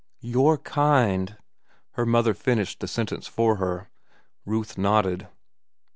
"Your 0.23 0.57
kind." 0.57 1.37
Her 1.91 2.07
mother 2.07 2.33
finished 2.33 2.79
the 2.79 2.87
sentence 2.87 3.27
for 3.27 3.57
her. 3.57 3.91
Ruth 4.47 4.75
nodded. 4.75 5.27